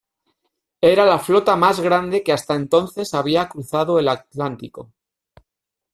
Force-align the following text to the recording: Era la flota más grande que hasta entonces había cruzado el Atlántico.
Era 0.87 1.05
la 1.05 1.17
flota 1.19 1.55
más 1.55 1.79
grande 1.79 2.23
que 2.23 2.33
hasta 2.33 2.55
entonces 2.55 3.13
había 3.13 3.47
cruzado 3.47 3.99
el 3.99 4.07
Atlántico. 4.07 4.91